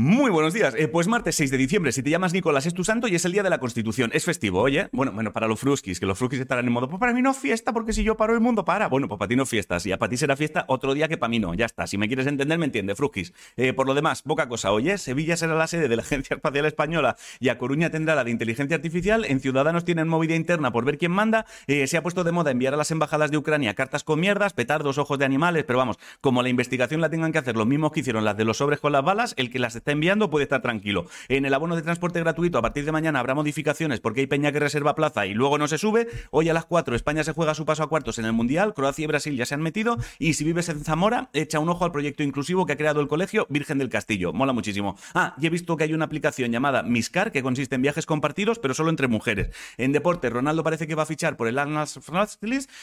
[0.00, 0.76] Muy buenos días.
[0.78, 3.24] Eh, pues martes 6 de diciembre, si te llamas Nicolás es tu santo y es
[3.24, 4.12] el día de la Constitución.
[4.14, 4.88] Es festivo, oye.
[4.92, 7.34] Bueno, bueno, para los fruskis, que los fruskis estarán en modo, pues para mí no
[7.34, 8.86] fiesta, porque si yo paro el mundo para.
[8.86, 11.18] Bueno, pues para ti no fiestas, y a para ti será fiesta otro día que
[11.18, 11.52] para mí no.
[11.52, 11.88] Ya está.
[11.88, 13.32] Si me quieres entender, me entiende, fruskis.
[13.56, 14.98] Eh, por lo demás, poca cosa, oye.
[14.98, 18.30] Sevilla será la sede de la Agencia Espacial Española y a Coruña tendrá la de
[18.30, 19.24] Inteligencia Artificial.
[19.24, 21.44] En Ciudadanos tienen movida interna por ver quién manda.
[21.66, 24.52] Eh, se ha puesto de moda enviar a las embajadas de Ucrania cartas con mierdas,
[24.52, 27.90] petardos, ojos de animales, pero vamos, como la investigación la tengan que hacer los mismos
[27.90, 30.62] que hicieron las de los sobres con las balas, el que las enviando puede estar
[30.62, 31.06] tranquilo.
[31.28, 34.52] En el abono de transporte gratuito, a partir de mañana habrá modificaciones porque hay peña
[34.52, 36.08] que reserva plaza y luego no se sube.
[36.30, 39.04] Hoy a las 4 España se juega su paso a cuartos en el Mundial, Croacia
[39.04, 39.96] y Brasil ya se han metido.
[40.18, 43.08] Y si vives en Zamora, echa un ojo al proyecto inclusivo que ha creado el
[43.08, 44.32] colegio Virgen del Castillo.
[44.32, 44.96] Mola muchísimo.
[45.14, 48.58] Ah, y he visto que hay una aplicación llamada Miscar que consiste en viajes compartidos,
[48.58, 49.54] pero solo entre mujeres.
[49.76, 52.38] En deporte, Ronaldo parece que va a fichar por el Arnold Schwarzenegger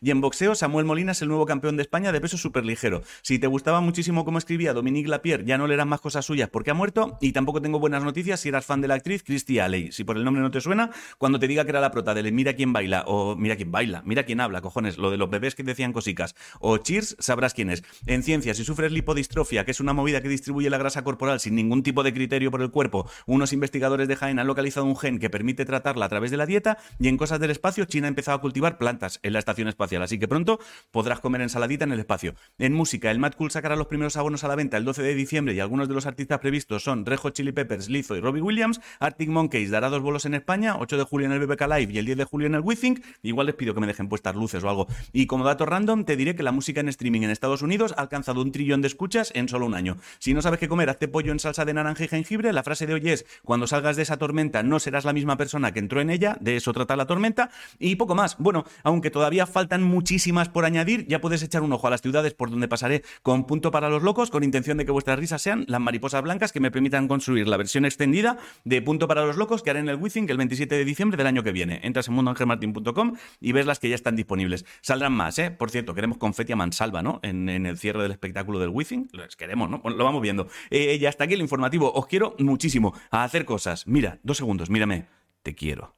[0.00, 3.02] y en boxeo, Samuel Molina es el nuevo campeón de España de peso superligero.
[3.22, 6.48] Si te gustaba muchísimo cómo escribía Dominique Lapierre, ya no le eran más cosas suyas
[6.48, 6.85] porque ha muerto
[7.20, 9.90] y tampoco tengo buenas noticias si eras fan de la actriz Christy Alley.
[9.90, 12.30] Si por el nombre no te suena, cuando te diga que era la prota de
[12.30, 15.54] Mira quién baila o Mira quién baila, Mira quién habla, cojones, lo de los bebés
[15.54, 17.82] que decían cosicas o Cheers, sabrás quién es.
[18.06, 21.56] En ciencia, si sufres lipodistrofia, que es una movida que distribuye la grasa corporal sin
[21.56, 25.18] ningún tipo de criterio por el cuerpo, unos investigadores de Jaén han localizado un gen
[25.18, 28.08] que permite tratarla a través de la dieta y en cosas del espacio China ha
[28.08, 31.92] empezado a cultivar plantas en la estación espacial, así que pronto podrás comer ensaladita en
[31.92, 32.34] el espacio.
[32.58, 35.14] En música, el Mad Cool sacará los primeros abonos a la venta el 12 de
[35.14, 38.80] diciembre y algunos de los artistas previstos son Rejo Chili Peppers, Lizo y Robbie Williams.
[39.00, 41.98] Arctic Monkeys dará dos bolos en España, 8 de julio en el BBK Live y
[41.98, 43.04] el 10 de julio en el Withink.
[43.22, 44.86] Igual les pido que me dejen puestas luces o algo.
[45.12, 48.00] Y como dato random, te diré que la música en streaming en Estados Unidos ha
[48.00, 49.96] alcanzado un trillón de escuchas en solo un año.
[50.18, 52.52] Si no sabes qué comer, hazte pollo en salsa de naranja y jengibre.
[52.52, 55.72] La frase de hoy es, cuando salgas de esa tormenta no serás la misma persona
[55.72, 57.50] que entró en ella, de eso trata la tormenta.
[57.78, 58.36] Y poco más.
[58.38, 62.34] Bueno, aunque todavía faltan muchísimas por añadir, ya puedes echar un ojo a las ciudades
[62.34, 65.64] por donde pasaré con punto para los locos, con intención de que vuestras risas sean
[65.68, 69.70] las mariposas blancas me permitan construir la versión extendida de Punto para los Locos que
[69.70, 71.80] haré en el Withing el 27 de diciembre del año que viene.
[71.82, 74.64] Entras en mundoangelmartin.com y ves las que ya están disponibles.
[74.80, 75.50] Saldrán más, ¿eh?
[75.50, 77.20] Por cierto, queremos confeti a mansalva, ¿no?
[77.22, 79.08] En, el cierre del espectáculo del Withing.
[79.12, 79.82] Los queremos, ¿no?
[79.84, 80.48] lo vamos viendo.
[80.70, 81.92] Eh, y hasta aquí el informativo.
[81.92, 83.86] Os quiero muchísimo a hacer cosas.
[83.86, 85.06] Mira, dos segundos, mírame.
[85.42, 85.95] Te quiero.